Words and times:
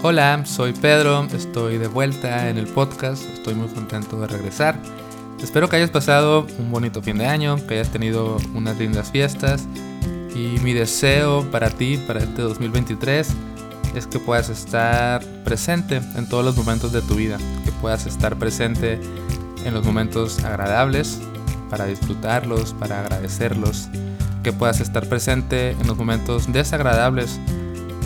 Hola, 0.00 0.46
soy 0.46 0.74
Pedro, 0.74 1.24
estoy 1.24 1.76
de 1.76 1.88
vuelta 1.88 2.48
en 2.48 2.56
el 2.56 2.68
podcast, 2.68 3.24
estoy 3.30 3.54
muy 3.54 3.66
contento 3.66 4.20
de 4.20 4.28
regresar. 4.28 4.78
Espero 5.42 5.68
que 5.68 5.74
hayas 5.74 5.90
pasado 5.90 6.46
un 6.60 6.70
bonito 6.70 7.02
fin 7.02 7.18
de 7.18 7.26
año, 7.26 7.56
que 7.66 7.74
hayas 7.74 7.90
tenido 7.90 8.36
unas 8.54 8.78
lindas 8.78 9.10
fiestas 9.10 9.66
y 10.36 10.60
mi 10.62 10.72
deseo 10.72 11.50
para 11.50 11.70
ti, 11.70 11.96
para 12.06 12.20
este 12.20 12.42
2023, 12.42 13.28
es 13.96 14.06
que 14.06 14.20
puedas 14.20 14.50
estar 14.50 15.24
presente 15.42 16.00
en 16.14 16.28
todos 16.28 16.44
los 16.44 16.56
momentos 16.56 16.92
de 16.92 17.02
tu 17.02 17.16
vida, 17.16 17.36
que 17.64 17.72
puedas 17.72 18.06
estar 18.06 18.36
presente 18.36 19.00
en 19.64 19.74
los 19.74 19.84
momentos 19.84 20.44
agradables 20.44 21.20
para 21.70 21.86
disfrutarlos, 21.86 22.72
para 22.72 23.00
agradecerlos, 23.00 23.88
que 24.44 24.52
puedas 24.52 24.78
estar 24.78 25.08
presente 25.08 25.72
en 25.72 25.88
los 25.88 25.96
momentos 25.96 26.52
desagradables 26.52 27.40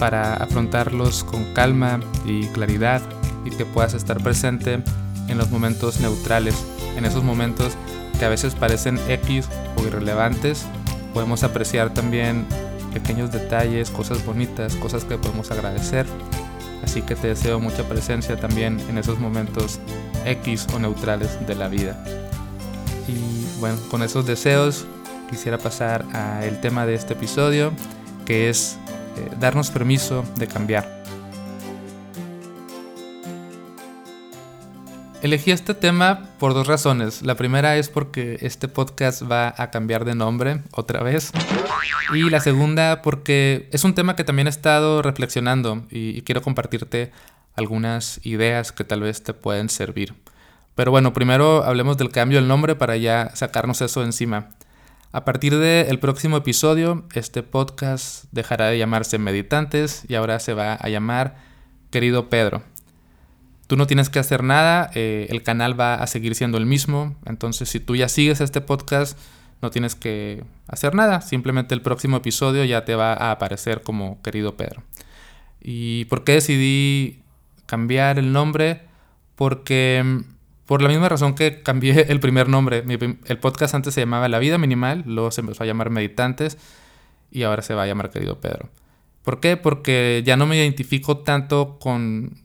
para 0.03 0.35
afrontarlos 0.35 1.23
con 1.23 1.45
calma 1.55 2.01
y 2.27 2.49
claridad 2.49 3.01
y 3.45 3.51
que 3.51 3.65
puedas 3.65 3.95
estar 3.95 4.21
presente 4.21 4.83
en 5.29 5.39
los 5.39 5.53
momentos 5.53 6.01
neutrales, 6.01 6.57
en 6.97 7.05
esos 7.05 7.23
momentos 7.23 7.75
que 8.19 8.25
a 8.25 8.29
veces 8.29 8.57
parecen 8.57 8.99
X 9.09 9.47
o 9.77 9.87
irrelevantes, 9.87 10.67
podemos 11.15 11.45
apreciar 11.45 11.95
también 11.95 12.47
pequeños 12.93 13.31
detalles, 13.31 13.93
cosas 13.93 14.27
bonitas, 14.27 14.75
cosas 14.75 15.05
que 15.05 15.17
podemos 15.19 15.53
agradecer. 15.53 16.05
Así 16.83 17.03
que 17.03 17.15
te 17.15 17.29
deseo 17.29 17.61
mucha 17.61 17.89
presencia 17.89 18.35
también 18.35 18.81
en 18.89 18.99
esos 18.99 19.21
momentos 19.21 19.79
X 20.25 20.67
o 20.75 20.81
neutrales 20.81 21.47
de 21.47 21.55
la 21.55 21.69
vida. 21.69 21.97
Y 23.07 23.47
bueno, 23.61 23.77
con 23.89 24.03
esos 24.03 24.27
deseos 24.27 24.85
quisiera 25.31 25.59
pasar 25.59 26.05
al 26.13 26.61
tema 26.61 26.87
de 26.87 26.95
este 26.95 27.13
episodio, 27.13 27.71
que 28.27 28.49
es 28.49 28.79
eh, 29.17 29.31
darnos 29.39 29.71
permiso 29.71 30.25
de 30.37 30.47
cambiar. 30.47 31.03
Elegí 35.23 35.53
este 35.53 35.75
tema 35.75 36.25
por 36.41 36.53
dos 36.53 36.67
razones. 36.67 37.23
La 37.23 37.37
primera 37.37 37.77
es 37.77 37.89
porque 37.89 38.39
este 38.41 38.67
podcast 38.67 39.23
va 39.23 39.55
a 39.57 39.71
cambiar 39.71 40.05
de 40.05 40.17
nombre 40.17 40.63
otra 40.73 41.01
vez. 41.05 41.31
Y 42.13 42.29
la 42.29 42.41
segunda 42.41 43.03
porque 43.03 43.69
es 43.71 43.85
un 43.85 43.95
tema 43.95 44.17
que 44.17 44.25
también 44.25 44.49
he 44.49 44.51
estado 44.51 45.01
reflexionando 45.01 45.85
y, 45.91 46.23
quiero 46.23 46.43
compartirte 46.43 47.13
algunas 47.55 48.19
ideas 48.25 48.73
que 48.73 48.83
tal 48.83 49.03
vez 49.03 49.23
te 49.23 49.33
pueden 49.33 49.69
servir. 49.69 50.13
Pero 50.75 50.91
bueno, 50.91 51.13
primero 51.13 51.63
hablemos 51.63 51.97
del 51.99 52.11
cambio 52.11 52.39
del 52.39 52.49
nombre 52.49 52.75
para 52.75 52.97
ya 52.97 53.31
sacarnos 53.35 53.81
eso 53.81 54.03
encima. 54.03 54.51
A 55.15 55.27
partir 55.27 55.59
del 55.59 55.99
próximo 55.99 56.39
episodio, 56.39 57.05
este 57.13 57.43
podcast 57.43 58.25
dejará 58.33 58.69
de 58.69 58.79
llamarse 58.79 59.19
Meditantes 59.19 60.07
y 60.09 60.15
ahora 60.15 60.41
se 60.41 60.55
va 60.55 60.73
a 60.73 60.89
llamar 60.89 61.37
Querido 61.91 62.31
Pedro. 62.31 62.63
Tú 63.67 63.77
no 63.77 63.87
tienes 63.87 64.09
que 64.09 64.21
hacer 64.21 64.43
nada, 64.43 64.91
eh, 64.95 65.27
el 65.29 65.43
canal 65.43 65.79
va 65.79 65.97
a 65.97 66.07
seguir 66.07 66.35
siendo 66.35 66.57
el 66.57 66.65
mismo, 66.65 67.15
entonces 67.27 67.69
si 67.69 67.79
tú 67.79 67.95
ya 67.95 68.09
sigues 68.09 68.41
este 68.41 68.63
podcast, 68.63 69.19
no 69.61 69.71
tienes 69.71 69.95
que 69.95 70.45
hacer 70.67 70.95
nada, 70.95 71.21
simplemente 71.21 71.75
el 71.75 71.83
próximo 71.83 72.17
episodio 72.17 72.65
ya 72.65 72.87
te 72.87 72.95
va 72.95 73.13
a 73.13 73.33
aparecer 73.33 73.83
como 73.83 74.23
querido 74.23 74.57
Pedro. 74.57 74.83
¿Y 75.61 76.07
por 76.07 76.25
qué 76.25 76.33
decidí 76.33 77.23
cambiar 77.67 78.19
el 78.19 78.33
nombre? 78.33 78.81
Porque 79.37 80.03
mm, 80.03 80.32
por 80.73 80.81
la 80.81 80.89
misma 80.89 81.11
razón 81.11 81.35
que 81.35 81.63
cambié 81.63 82.07
el 82.09 82.19
primer 82.19 82.49
nombre, 82.49 82.83
el 83.27 83.39
podcast 83.39 83.75
antes 83.75 83.93
se 83.93 84.01
llamaba 84.01 84.27
La 84.31 84.39
Vida 84.39 84.57
Minimal, 84.57 85.05
luego 85.05 85.31
se 85.31 85.43
empezó 85.43 85.65
a 85.65 85.67
llamar 85.67 85.91
Meditantes 85.91 86.57
y 87.31 87.43
ahora 87.43 87.61
se 87.61 87.75
va 87.75 87.83
a 87.83 87.87
llamar 87.87 88.09
Querido 88.09 88.41
Pedro. 88.41 88.71
¿Por 89.23 89.39
qué? 89.39 89.59
Porque 89.59 90.23
ya 90.25 90.39
no 90.39 90.47
me 90.47 90.57
identifico 90.57 91.19
tanto 91.19 91.79
con 91.79 92.39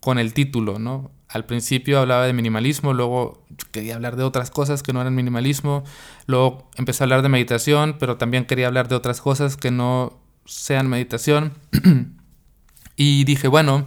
con 0.00 0.18
el 0.18 0.34
título, 0.34 0.80
¿no? 0.80 1.12
Al 1.28 1.44
principio 1.44 2.00
hablaba 2.00 2.26
de 2.26 2.32
minimalismo, 2.32 2.94
luego 2.94 3.44
quería 3.70 3.94
hablar 3.94 4.16
de 4.16 4.24
otras 4.24 4.50
cosas 4.50 4.82
que 4.82 4.92
no 4.92 5.00
eran 5.00 5.14
minimalismo, 5.14 5.84
luego 6.26 6.68
empecé 6.78 7.04
a 7.04 7.04
hablar 7.04 7.22
de 7.22 7.28
meditación, 7.28 7.94
pero 8.00 8.16
también 8.16 8.44
quería 8.44 8.66
hablar 8.66 8.88
de 8.88 8.96
otras 8.96 9.20
cosas 9.20 9.56
que 9.56 9.70
no 9.70 10.18
sean 10.46 10.88
meditación. 10.88 11.52
y 12.96 13.22
dije, 13.22 13.46
bueno, 13.46 13.86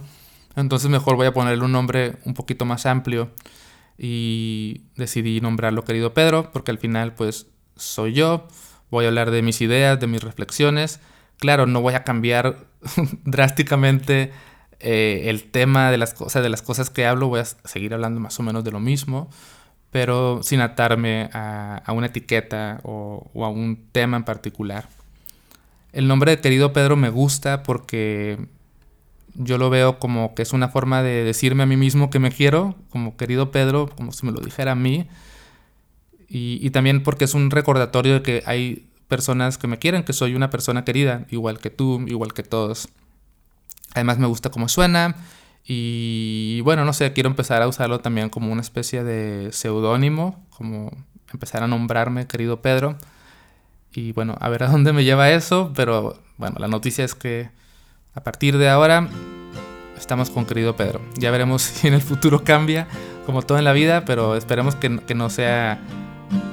entonces 0.56 0.88
mejor 0.88 1.16
voy 1.16 1.26
a 1.26 1.34
ponerle 1.34 1.62
un 1.62 1.72
nombre 1.72 2.16
un 2.24 2.32
poquito 2.32 2.64
más 2.64 2.86
amplio 2.86 3.30
y 3.98 4.82
decidí 4.96 5.40
nombrarlo 5.40 5.84
querido 5.84 6.14
Pedro, 6.14 6.50
porque 6.52 6.70
al 6.70 6.78
final 6.78 7.14
pues 7.14 7.46
soy 7.76 8.12
yo, 8.12 8.48
voy 8.90 9.04
a 9.04 9.08
hablar 9.08 9.30
de 9.30 9.42
mis 9.42 9.60
ideas, 9.60 9.98
de 9.98 10.06
mis 10.06 10.22
reflexiones. 10.22 11.00
Claro, 11.38 11.66
no 11.66 11.80
voy 11.80 11.94
a 11.94 12.04
cambiar 12.04 12.66
drásticamente 13.24 14.32
eh, 14.80 15.30
el 15.30 15.44
tema 15.44 15.90
de 15.90 15.96
las 15.98 16.12
cosas, 16.12 16.42
de 16.42 16.48
las 16.48 16.60
cosas 16.60 16.90
que 16.90 17.06
hablo, 17.06 17.28
voy 17.28 17.40
a 17.40 17.44
seguir 17.44 17.94
hablando 17.94 18.20
más 18.20 18.38
o 18.40 18.42
menos 18.42 18.64
de 18.64 18.72
lo 18.72 18.80
mismo, 18.80 19.30
pero 19.90 20.42
sin 20.42 20.60
atarme 20.60 21.30
a, 21.32 21.84
una 21.92 22.08
etiqueta 22.08 22.80
o, 22.82 23.30
a 23.34 23.48
un 23.48 23.88
tema 23.92 24.16
en 24.16 24.24
particular. 24.24 24.88
El 25.92 26.08
nombre 26.08 26.32
de 26.32 26.40
querido 26.40 26.72
Pedro 26.72 26.96
me 26.96 27.10
gusta 27.10 27.62
porque 27.62 28.38
yo 29.34 29.58
lo 29.58 29.70
veo 29.70 29.98
como 29.98 30.34
que 30.34 30.42
es 30.42 30.52
una 30.52 30.68
forma 30.68 31.02
de 31.02 31.24
decirme 31.24 31.62
a 31.62 31.66
mí 31.66 31.76
mismo 31.76 32.10
que 32.10 32.18
me 32.18 32.30
quiero, 32.30 32.74
como 32.90 33.16
querido 33.16 33.50
Pedro, 33.50 33.88
como 33.88 34.12
si 34.12 34.26
me 34.26 34.32
lo 34.32 34.40
dijera 34.40 34.72
a 34.72 34.76
mí. 34.76 35.08
Y, 36.28 36.58
y, 36.62 36.70
también 36.70 37.02
porque 37.02 37.24
es 37.24 37.34
un 37.34 37.50
recordatorio 37.50 38.14
de 38.14 38.22
que 38.22 38.42
hay 38.46 38.88
personas 39.08 39.58
que 39.58 39.66
me 39.66 39.78
quieren, 39.78 40.02
que 40.02 40.14
soy 40.14 40.34
una 40.34 40.48
persona 40.48 40.84
querida, 40.84 41.26
igual 41.30 41.58
que 41.58 41.68
tú, 41.68 42.02
igual 42.06 42.32
que 42.32 42.42
todos. 42.42 42.88
Además 43.94 44.18
me 44.18 44.26
gusta 44.26 44.50
cómo 44.50 44.68
suena 44.68 45.16
y 45.64 46.60
bueno, 46.62 46.84
no 46.84 46.92
sé, 46.92 47.12
quiero 47.12 47.28
empezar 47.28 47.62
a 47.62 47.68
usarlo 47.68 48.00
también 48.00 48.30
como 48.30 48.52
una 48.52 48.62
especie 48.62 49.04
de 49.04 49.52
seudónimo, 49.52 50.44
como 50.50 50.90
empezar 51.32 51.62
a 51.62 51.68
nombrarme 51.68 52.26
querido 52.26 52.60
Pedro. 52.62 52.96
Y 53.94 54.12
bueno, 54.12 54.36
a 54.40 54.48
ver 54.48 54.64
a 54.64 54.68
dónde 54.68 54.92
me 54.92 55.04
lleva 55.04 55.30
eso, 55.30 55.72
pero 55.74 56.20
bueno, 56.36 56.56
la 56.58 56.68
noticia 56.68 57.04
es 57.04 57.14
que 57.14 57.50
a 58.14 58.22
partir 58.22 58.58
de 58.58 58.68
ahora 58.68 59.08
estamos 59.96 60.30
con 60.30 60.44
querido 60.44 60.76
Pedro. 60.76 61.00
Ya 61.16 61.30
veremos 61.30 61.62
si 61.62 61.88
en 61.88 61.94
el 61.94 62.02
futuro 62.02 62.44
cambia, 62.44 62.86
como 63.26 63.42
todo 63.42 63.58
en 63.58 63.64
la 63.64 63.72
vida, 63.72 64.04
pero 64.04 64.36
esperemos 64.36 64.74
que, 64.74 64.88
no, 64.88 65.30
sea, 65.30 65.78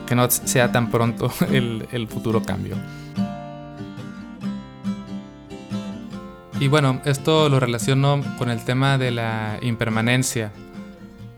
que 0.07 0.15
no 0.15 0.29
sea 0.29 0.71
tan 0.71 0.91
pronto 0.91 1.31
el, 1.51 1.87
el 1.91 2.07
futuro 2.07 2.41
cambio. 2.43 2.75
Y 6.59 6.67
bueno, 6.67 7.01
esto 7.05 7.47
lo 7.47 7.59
relaciono 7.59 8.21
con 8.37 8.49
el 8.49 8.63
tema 8.65 8.97
de 8.97 9.11
la 9.11 9.59
impermanencia. 9.61 10.51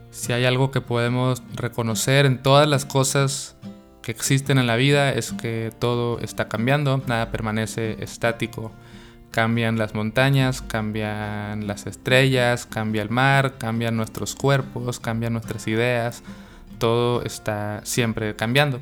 Si 0.10 0.34
hay 0.34 0.46
algo 0.46 0.72
que 0.72 0.82
podemos 0.82 1.44
reconocer 1.54 2.26
en 2.26 2.42
todas 2.42 2.68
las 2.68 2.86
cosas 2.86 3.56
que 4.02 4.12
existen 4.12 4.58
en 4.58 4.66
la 4.66 4.76
vida 4.78 5.12
es 5.12 5.32
que 5.32 5.72
todo 5.78 6.20
está 6.20 6.48
cambiando, 6.48 7.02
nada 7.06 7.30
permanece 7.30 8.04
estático. 8.04 8.72
Cambian 9.32 9.78
las 9.78 9.96
montañas, 9.96 10.62
cambian 10.62 11.66
las 11.66 11.88
estrellas, 11.88 12.66
cambia 12.66 13.02
el 13.02 13.10
mar, 13.10 13.58
cambian 13.58 13.96
nuestros 13.96 14.36
cuerpos, 14.36 15.00
cambian 15.00 15.34
nuestras 15.34 15.68
ideas, 15.68 16.22
todo 16.78 17.24
está 17.24 17.82
siempre 17.84 18.36
cambiando. 18.36 18.80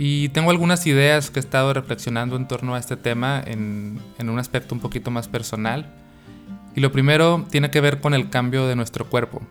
Y 0.00 0.28
tengo 0.28 0.52
algunas 0.52 0.86
ideas 0.86 1.28
que 1.28 1.40
he 1.40 1.42
estado 1.42 1.74
reflexionando 1.74 2.36
en 2.36 2.46
torno 2.46 2.76
a 2.76 2.78
este 2.78 2.96
tema 2.96 3.42
en, 3.44 4.00
un 4.20 4.38
aspecto 4.38 4.72
un 4.72 4.80
poquito 4.80 5.10
más 5.10 5.26
personal. 5.26 5.92
Y 6.76 6.80
lo 6.80 6.92
primero 6.92 7.44
tiene 7.50 7.72
que 7.72 7.80
ver 7.80 8.00
con 8.00 8.14
el 8.14 8.30
cambio 8.30 8.68
de 8.68 8.76
nuestro 8.76 9.10
cuerpo. 9.10 9.42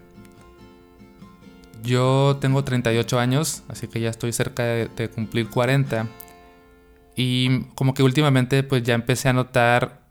Yo 1.84 2.38
tengo 2.40 2.64
38 2.64 3.19
años, 3.19 3.64
así 3.68 3.90
que 3.90 4.00
ya 4.00 4.09
estoy 4.09 4.31
cerca 4.31 4.64
de, 4.64 5.09
cumplir 5.14 5.50
40. 5.50 6.08
Y 7.18 7.64
como 7.74 7.96
que 7.96 8.04
últimamente 8.04 8.62
pues 8.62 8.84
ya 8.84 8.94
empecé 8.94 9.28
a 9.28 9.34
notar 9.34 10.02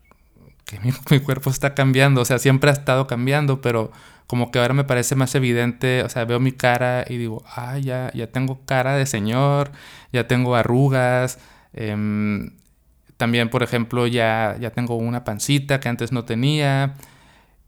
que 0.67 0.81
mi, 1.11 1.21
cuerpo 1.21 1.49
está 1.49 1.75
cambiando. 1.75 2.21
O 2.21 2.25
sea, 2.27 2.39
siempre 2.39 2.69
ha 2.69 2.72
estado 2.75 3.06
cambiando, 3.06 3.62
pero 3.62 3.93
como 4.26 4.50
que 4.50 4.58
ahora 4.58 4.75
me 4.75 4.85
parece 4.85 5.14
más 5.14 5.35
evidente, 5.37 6.03
o 6.03 6.08
sea, 6.08 6.25
veo 6.25 6.41
mi 6.41 6.53
cara 6.53 7.05
y 7.08 7.17
digo, 7.17 7.44
ah, 7.55 7.79
ya, 7.79 8.11
ya 8.12 8.26
tengo 8.32 8.61
cara 8.67 8.97
de 8.97 9.06
señor, 9.06 9.70
ya 10.12 10.26
tengo 10.26 10.56
arrugas, 10.56 11.38
em, 11.73 12.50
también, 13.17 13.50
por 13.50 13.62
ejemplo, 13.62 14.06
ya, 14.09 14.56
ya 14.61 14.70
tengo 14.70 14.97
una 14.97 15.23
pancita 15.25 15.79
que 15.81 15.88
antes 15.88 16.11
no 16.12 16.25
tenía, 16.25 16.94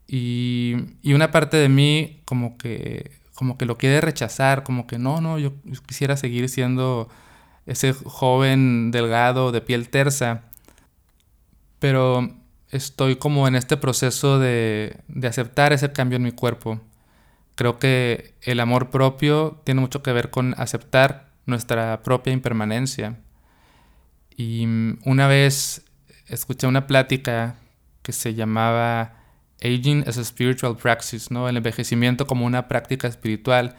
y, 0.07 0.75
y, 1.01 1.13
una 1.13 1.31
parte 1.31 1.57
de 1.57 1.69
mí 1.69 2.21
como 2.25 2.57
que, 2.57 3.11
como 3.35 3.57
que 3.57 3.65
lo 3.65 3.77
quiere 3.77 4.01
rechazar, 4.01 4.63
como 4.63 4.87
que 4.87 4.99
no, 4.99 5.21
no, 5.21 5.39
yo 5.39 5.53
quisiera 5.87 6.17
seguir 6.17 6.49
siendo 6.49 7.09
ese 7.69 7.93
joven 7.93 8.89
delgado 8.91 9.51
de 9.51 9.61
piel 9.61 9.89
tersa, 9.89 10.41
pero 11.77 12.27
estoy 12.71 13.15
como 13.15 13.47
en 13.47 13.55
este 13.55 13.77
proceso 13.77 14.39
de, 14.39 14.97
aceptar 15.23 15.71
ese 15.71 15.91
cambio 15.91 16.17
en 16.17 16.23
mi 16.23 16.31
cuerpo. 16.31 16.81
Creo 17.55 17.77
que 17.77 18.33
el 18.41 18.59
amor 18.59 18.89
propio 18.89 19.61
tiene 19.65 19.81
mucho 19.81 20.01
que 20.01 20.13
ver 20.13 20.31
con 20.31 20.55
aceptar 20.57 21.29
nuestra 21.45 22.01
propia 22.01 22.33
impermanencia. 22.33 23.19
Y 24.35 24.65
una 25.05 25.27
vez 25.27 25.83
escuché 26.27 26.67
una 26.67 26.87
plática 26.87 27.55
que 28.01 28.13
se 28.13 28.33
llamaba 28.33 29.15
Aging 29.61 30.05
as 30.07 30.17
a 30.17 30.23
Spiritual 30.23 30.75
Practice, 30.77 31.27
¿no? 31.31 31.49
El 31.49 31.57
envejecimiento 31.57 32.25
como 32.25 32.45
una 32.45 32.67
práctica 32.67 33.07
espiritual. 33.07 33.75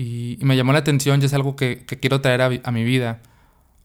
Y, 0.00 0.38
me 0.40 0.56
llamó 0.56 0.72
la 0.72 0.78
atención 0.78 1.20
y 1.20 1.26
es 1.26 1.34
algo 1.34 1.56
que, 1.56 1.84
quiero 1.84 2.22
traer 2.22 2.40
a, 2.40 2.70
mi 2.70 2.84
vida. 2.84 3.20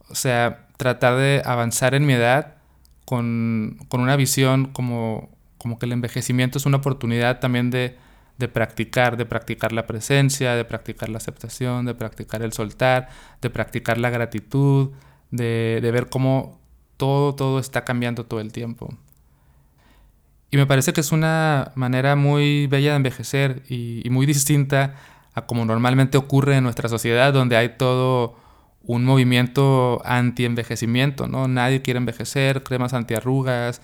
O 0.07 0.15
sea, 0.15 0.67
tratar 0.77 1.17
de 1.17 1.41
avanzar 1.43 1.93
en 1.93 2.05
mi 2.05 2.13
edad 2.13 2.55
con, 3.03 3.77
una 3.91 4.15
visión 4.15 4.67
como, 4.67 5.29
como 5.57 5.77
que 5.77 5.85
el 5.87 5.91
envejecimiento 5.91 6.57
es 6.57 6.65
una 6.65 6.77
oportunidad 6.77 7.41
también 7.41 7.69
de, 7.69 7.97
de 8.37 8.47
practicar, 8.47 9.17
de 9.17 9.25
practicar 9.25 9.73
la 9.73 9.85
presencia, 9.87 10.55
de 10.55 10.63
practicar 10.63 11.09
la 11.09 11.17
aceptación, 11.17 11.85
de 11.85 11.95
practicar 11.95 12.41
el 12.43 12.53
soltar, 12.53 13.09
de 13.41 13.49
practicar 13.49 13.97
la 13.97 14.09
gratitud, 14.09 14.91
de, 15.31 15.79
de 15.81 15.91
ver 15.91 16.07
cómo 16.07 16.61
todo, 16.95 17.35
todo 17.35 17.59
está 17.59 17.83
cambiando 17.83 18.25
todo 18.25 18.39
el 18.39 18.53
tiempo. 18.53 18.87
Y 20.55 20.57
me 20.57 20.65
parece 20.65 20.93
que 20.93 21.01
es 21.01 21.11
una 21.11 21.73
manera 21.75 22.15
muy 22.15 22.67
bella 22.67 22.91
de 22.91 22.95
envejecer 22.95 23.63
y, 23.67 24.07
muy 24.09 24.25
distinta 24.25 24.95
como 25.41 25.65
normalmente 25.65 26.17
ocurre 26.17 26.57
en 26.57 26.63
nuestra 26.63 26.89
sociedad, 26.89 27.33
donde 27.33 27.57
hay 27.57 27.77
todo 27.77 28.35
un 28.83 29.03
movimiento 29.03 30.01
anti-envejecimiento, 30.05 31.27
¿no? 31.27 31.47
Nadie 31.47 31.81
quiere 31.81 31.97
envejecer, 31.97 32.63
cremas 32.63 32.93
antiarrugas, 32.93 33.81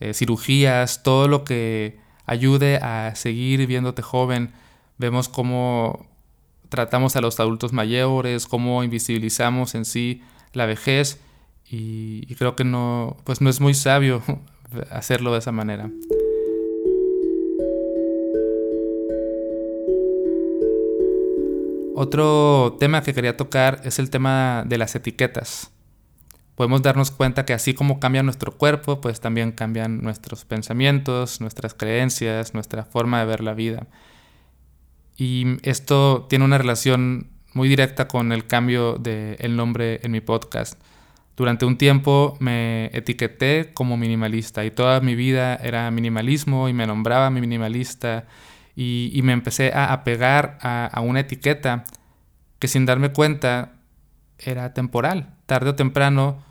eh, 0.00 0.12
cirugías, 0.14 1.02
todo 1.02 1.28
lo 1.28 1.44
que 1.44 1.98
ayude 2.26 2.76
a 2.76 3.14
seguir 3.14 3.66
viéndote 3.66 4.02
joven. 4.02 4.52
Vemos 4.98 5.28
cómo 5.28 6.06
tratamos 6.68 7.16
a 7.16 7.20
los 7.20 7.40
adultos 7.40 7.72
mayores, 7.72 8.46
cómo 8.46 8.84
invisibilizamos 8.84 9.74
en 9.74 9.84
sí 9.84 10.22
la 10.52 10.66
vejez 10.66 11.20
y, 11.68 12.24
y 12.28 12.34
creo 12.34 12.54
que 12.56 12.64
no, 12.64 13.16
pues 13.24 13.40
no 13.40 13.50
es 13.50 13.60
muy 13.60 13.74
sabio 13.74 14.22
hacerlo 14.90 15.32
de 15.32 15.38
esa 15.38 15.52
manera. 15.52 15.90
Otro 21.96 22.76
tema 22.80 23.04
que 23.04 23.14
quería 23.14 23.36
tocar 23.36 23.80
es 23.84 24.00
el 24.00 24.10
tema 24.10 24.64
de 24.66 24.78
las 24.78 24.96
etiquetas. 24.96 25.70
Podemos 26.56 26.82
darnos 26.82 27.12
cuenta 27.12 27.44
que 27.44 27.52
así 27.52 27.72
como 27.72 28.00
cambia 28.00 28.24
nuestro 28.24 28.56
cuerpo, 28.56 29.00
pues 29.00 29.20
también 29.20 29.52
cambian 29.52 30.02
nuestros 30.02 30.44
pensamientos, 30.44 31.40
nuestras 31.40 31.72
creencias, 31.72 32.52
nuestra 32.52 32.84
forma 32.84 33.20
de 33.20 33.26
ver 33.26 33.42
la 33.42 33.54
vida. 33.54 33.86
Y 35.16 35.56
esto 35.62 36.26
tiene 36.28 36.44
una 36.44 36.58
relación 36.58 37.30
muy 37.52 37.68
directa 37.68 38.08
con 38.08 38.32
el 38.32 38.48
cambio 38.48 38.96
del 38.98 39.54
nombre 39.54 40.00
en 40.02 40.10
mi 40.10 40.20
podcast. 40.20 40.80
Durante 41.36 41.64
un 41.64 41.78
tiempo 41.78 42.36
me 42.40 42.86
etiqueté 42.92 43.70
como 43.72 43.96
minimalista 43.96 44.64
y 44.64 44.72
toda 44.72 45.00
mi 45.00 45.14
vida 45.14 45.54
era 45.56 45.92
minimalismo 45.92 46.68
y 46.68 46.72
me 46.72 46.88
nombraba 46.88 47.30
minimalista 47.30 48.26
y, 48.76 49.20
me 49.22 49.32
empecé 49.32 49.72
a 49.72 49.92
apegar 49.92 50.58
a, 50.60 51.00
una 51.00 51.20
etiqueta 51.20 51.84
que 52.58 52.68
sin 52.68 52.86
darme 52.86 53.10
cuenta 53.12 53.72
era 54.38 54.74
temporal. 54.74 55.34
Tarde 55.46 55.70
o 55.70 55.74
temprano 55.74 56.42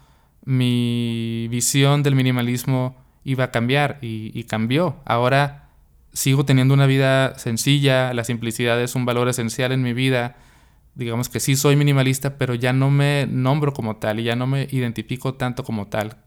mi 0.45 1.47
visión 1.49 2.03
del 2.03 2.15
minimalismo 2.15 2.97
iba 3.23 3.45
a 3.45 3.51
cambiar 3.51 3.97
y, 4.01 4.43
cambió. 4.45 5.01
Ahora 5.05 5.69
sigo 6.13 6.45
teniendo 6.45 6.73
una 6.73 6.85
vida 6.85 7.37
sencilla, 7.37 8.13
la 8.13 8.23
simplicidad 8.23 8.79
es 8.81 8.95
un 8.95 9.05
valor 9.05 9.27
esencial 9.29 9.71
en 9.71 9.81
mi 9.81 9.93
vida 9.93 10.35
digamos 10.95 11.29
que 11.29 11.39
sí 11.39 11.55
soy 11.55 11.75
minimalista, 11.75 12.37
pero 12.37 12.53
ya 12.55 12.73
no 12.73 12.89
me 12.89 13.27
nombro 13.29 13.73
como 13.73 13.95
tal 13.97 14.19
y 14.19 14.23
ya 14.23 14.35
no 14.35 14.47
me 14.47 14.67
identifico 14.71 15.33
tanto 15.35 15.63
como 15.63 15.87
tal. 15.87 16.17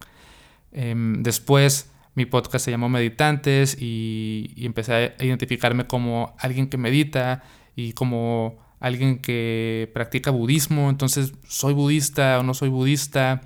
Em, 0.73 1.23
después 1.23 1.91
mi 2.17 2.27
podcast 2.27 2.65
se 2.65 2.73
llamó 2.73 2.89
Meditantes 2.89 3.77
y, 3.81 4.53
empecé 4.57 5.15
a 5.19 5.25
identificarme 5.25 5.87
como 5.87 6.35
alguien 6.39 6.69
que 6.69 6.79
medita 6.79 7.45
y 7.77 7.93
como 7.93 8.59
alguien 8.81 9.21
que 9.21 9.91
practica 9.95 10.31
budismo, 10.31 10.91
entonces 10.91 11.35
soy 11.47 11.75
budista 11.75 12.41
o 12.41 12.43
no 12.43 12.55
soy 12.55 12.71
budista. 12.71 13.43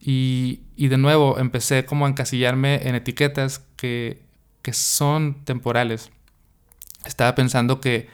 Y, 0.00 0.60
y 0.76 0.88
de 0.88 0.98
nuevo 0.98 1.38
empecé 1.38 1.84
como 1.84 2.06
a 2.06 2.08
encasillarme 2.08 2.88
en 2.88 2.94
etiquetas 2.94 3.58
que, 3.76 4.22
que 4.62 4.72
son 4.72 5.44
temporales. 5.44 6.12
Estaba 7.04 7.34
pensando 7.34 7.80
que 7.80 8.08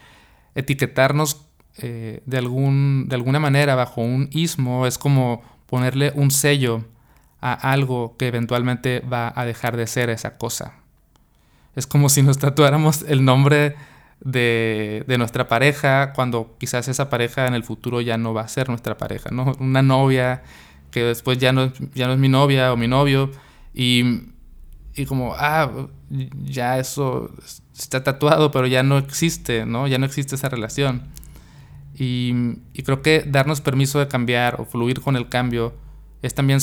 etiquetarnos 0.55 1.45
eh, 1.77 2.21
de, 2.25 2.37
algún, 2.37 3.05
de 3.09 3.15
alguna 3.15 3.39
manera 3.39 3.75
bajo 3.75 4.01
un 4.01 4.29
ismo 4.31 4.87
es 4.87 4.97
como 4.97 5.41
ponerle 5.67 6.11
un 6.15 6.31
sello 6.31 6.85
a 7.51 7.71
algo 7.71 8.15
que 8.17 8.27
eventualmente 8.27 9.01
va 9.01 9.33
a 9.35 9.45
dejar 9.45 9.75
de 9.77 9.87
ser 9.87 10.09
esa 10.09 10.37
cosa. 10.37 10.75
Es 11.75 11.87
como 11.87 12.09
si 12.09 12.23
nos 12.23 12.37
tatuáramos 12.37 13.03
el 13.07 13.25
nombre 13.25 13.75
de, 14.21 15.03
de, 15.07 15.17
nuestra 15.17 15.47
pareja 15.47 16.13
cuando 16.13 16.55
quizás 16.59 16.87
esa 16.87 17.09
pareja 17.09 17.45
en 17.47 17.53
el 17.53 17.63
futuro 17.63 17.99
ya 17.99 18.17
no 18.17 18.33
va 18.33 18.41
a 18.41 18.47
ser 18.47 18.69
nuestra 18.69 18.97
pareja, 18.97 19.29
¿no? 19.31 19.53
Una 19.59 19.81
novia 19.81 20.43
que 20.91 21.03
después 21.03 21.37
ya 21.39 21.51
no, 21.51 21.73
ya 21.93 22.07
no 22.07 22.13
es 22.13 22.19
mi 22.19 22.29
novia 22.29 22.71
o 22.71 22.77
mi 22.77 22.87
novio 22.87 23.31
y, 23.73 24.29
y 24.95 25.05
como, 25.05 25.33
ah, 25.35 25.89
ya 26.43 26.77
eso 26.77 27.31
está 27.77 28.03
tatuado, 28.03 28.51
pero 28.51 28.67
ya 28.67 28.83
no 28.83 28.97
existe, 28.97 29.65
¿no? 29.65 29.87
Ya 29.87 29.97
no 29.97 30.05
existe 30.05 30.35
esa 30.35 30.47
relación. 30.49 31.09
Y, 31.95 32.33
creo 32.83 33.01
que 33.01 33.23
darnos 33.27 33.61
permiso 33.61 33.99
de 33.99 34.07
cambiar 34.07 34.59
o 34.59 34.65
fluir 34.65 35.01
con 35.01 35.15
el 35.15 35.29
cambio 35.29 35.73
es 36.21 36.33
también 36.33 36.59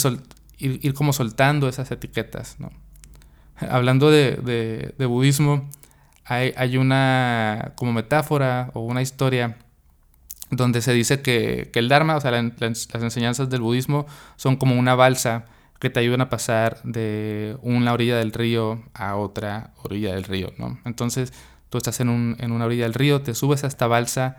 ir, 0.61 0.95
como 0.95 1.13
soltando 1.13 1.69
esas 1.69 1.91
etiquetas. 1.91 2.57
¿no? 2.59 2.71
Hablando 3.57 4.11
de, 4.11 4.93
de, 4.97 5.07
budismo, 5.07 5.69
hay, 6.25 6.53
hay, 6.57 6.77
una 6.77 7.73
como 7.77 7.93
metáfora 7.93 8.71
o 8.75 8.81
una 8.81 9.03
historia 9.03 9.57
donde 10.51 10.83
se 10.83 10.93
dice 10.93 11.23
que, 11.23 11.71
que 11.73 11.79
el 11.79 11.89
Dharma, 11.89 12.17
o 12.17 12.21
sea, 12.21 12.31
las 12.31 12.89
enseñanzas 12.95 13.51
del 13.51 13.61
budismo 13.61 14.07
son 14.37 14.57
como 14.57 14.79
una 14.79 14.95
balsa 14.95 15.47
que 15.79 15.91
te 15.91 15.99
ayudan 15.99 16.21
a 16.21 16.29
pasar 16.29 16.81
de 16.85 17.57
una 17.63 17.93
orilla 17.93 18.19
del 18.19 18.33
río 18.33 18.83
a 18.93 19.17
otra 19.17 19.73
orilla 19.83 20.15
del 20.15 20.25
río, 20.25 20.53
¿no? 20.59 20.79
Entonces, 20.85 21.33
tú 21.71 21.79
estás 21.79 22.01
en, 22.01 22.11
un, 22.11 22.37
en 22.39 22.53
una 22.53 22.67
orilla 22.67 22.83
del 22.83 22.95
río, 22.95 23.23
te 23.23 23.35
subes 23.35 23.65
a 23.65 23.67
esta 23.67 23.87
balsa 23.87 24.37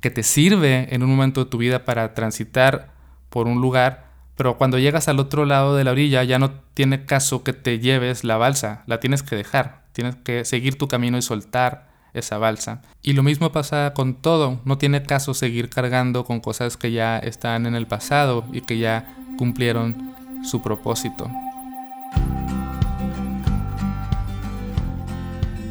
que 0.00 0.10
te 0.10 0.22
sirve 0.24 0.92
en 0.92 1.02
un 1.02 1.10
momento 1.10 1.44
de 1.44 1.50
tu 1.50 1.58
vida 1.58 1.84
para 1.84 2.14
transitar 2.14 2.90
por 3.28 3.46
un 3.46 3.60
lugar, 3.60 4.09
pero 4.40 4.56
cuando 4.56 4.78
llegas 4.78 5.06
al 5.06 5.20
otro 5.20 5.44
lado 5.44 5.76
de 5.76 5.84
la 5.84 5.90
orilla 5.90 6.24
ya 6.24 6.38
no 6.38 6.52
tiene 6.72 7.04
caso 7.04 7.44
que 7.44 7.52
te 7.52 7.78
lleves 7.78 8.24
la 8.24 8.38
balsa, 8.38 8.84
la 8.86 8.98
tienes 8.98 9.22
que 9.22 9.36
dejar, 9.36 9.82
tienes 9.92 10.16
que 10.16 10.46
seguir 10.46 10.78
tu 10.78 10.88
camino 10.88 11.18
y 11.18 11.20
soltar 11.20 11.90
esa 12.14 12.38
balsa. 12.38 12.80
Y 13.02 13.12
lo 13.12 13.22
mismo 13.22 13.52
pasa 13.52 13.92
con 13.94 14.14
todo, 14.14 14.58
no 14.64 14.78
tiene 14.78 15.02
caso 15.02 15.34
seguir 15.34 15.68
cargando 15.68 16.24
con 16.24 16.40
cosas 16.40 16.78
que 16.78 16.90
ya 16.90 17.18
están 17.18 17.66
en 17.66 17.74
el 17.74 17.86
pasado 17.86 18.46
y 18.50 18.62
que 18.62 18.78
ya 18.78 19.14
cumplieron 19.36 20.14
su 20.42 20.62
propósito. 20.62 21.30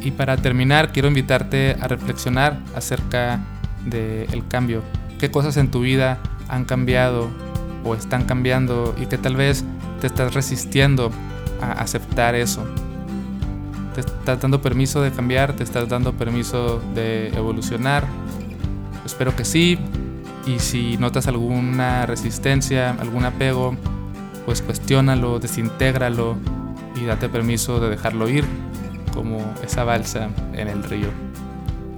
Y 0.00 0.12
para 0.12 0.36
terminar, 0.36 0.92
quiero 0.92 1.08
invitarte 1.08 1.76
a 1.80 1.88
reflexionar 1.88 2.60
acerca 2.76 3.40
del 3.84 4.46
cambio. 4.46 4.84
¿Qué 5.18 5.32
cosas 5.32 5.56
en 5.56 5.72
tu 5.72 5.80
vida 5.80 6.20
han 6.48 6.64
cambiado 6.64 7.49
o 7.84 7.94
están 7.94 8.24
cambiando 8.24 8.94
y 9.00 9.06
que 9.06 9.18
tal 9.18 9.36
vez 9.36 9.64
te 10.00 10.06
estás 10.06 10.34
resistiendo 10.34 11.10
a 11.60 11.72
aceptar 11.72 12.34
eso? 12.34 12.64
¿Te 13.94 14.00
estás 14.00 14.40
dando 14.40 14.62
permiso 14.62 15.02
de 15.02 15.10
cambiar? 15.10 15.54
¿Te 15.54 15.64
estás 15.64 15.88
dando 15.88 16.12
permiso 16.12 16.80
de 16.94 17.28
evolucionar? 17.28 18.04
Espero 19.04 19.34
que 19.34 19.44
sí. 19.44 19.78
Y 20.46 20.58
si 20.58 20.96
notas 20.96 21.26
alguna 21.26 22.06
resistencia, 22.06 22.90
algún 22.92 23.24
apego, 23.24 23.76
pues 24.46 24.62
cuestiónalo, 24.62 25.38
desintégralo 25.38 26.36
y 27.00 27.04
date 27.04 27.28
permiso 27.28 27.80
de 27.80 27.90
dejarlo 27.90 28.28
ir 28.28 28.44
como 29.14 29.38
esa 29.62 29.84
balsa 29.84 30.30
en 30.54 30.68
el 30.68 30.82
río. 30.82 31.08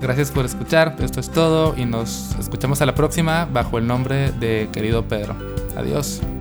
Gracias 0.00 0.32
por 0.32 0.44
escuchar, 0.44 0.96
esto 0.98 1.20
es 1.20 1.30
todo 1.30 1.74
y 1.76 1.84
nos 1.84 2.34
escuchamos 2.40 2.82
a 2.82 2.86
la 2.86 2.94
próxima 2.94 3.44
bajo 3.44 3.78
el 3.78 3.86
nombre 3.86 4.32
de 4.32 4.68
querido 4.72 5.04
Pedro. 5.04 5.61
Adiós. 5.76 6.31